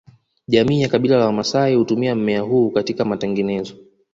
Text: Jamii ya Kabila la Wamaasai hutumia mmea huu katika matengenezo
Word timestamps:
Jamii 0.47 0.81
ya 0.81 0.89
Kabila 0.89 1.17
la 1.17 1.25
Wamaasai 1.25 1.75
hutumia 1.75 2.15
mmea 2.15 2.41
huu 2.41 2.71
katika 2.71 3.05
matengenezo 3.05 3.75